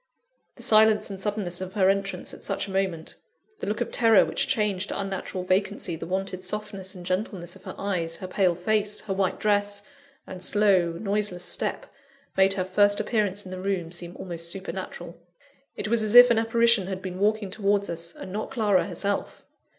[0.55, 3.13] The silence and suddenness of her entrance at such a moment;
[3.59, 7.65] the look of terror which changed to unnatural vacancy the wonted softness and gentleness of
[7.65, 9.83] her eyes, her pale face, her white dress,
[10.25, 11.85] and slow, noiseless step,
[12.35, 15.21] made her first appearance in the room seem almost supernatural;
[15.75, 19.45] it was as if an apparition had been walking towards us, and not Clara herself!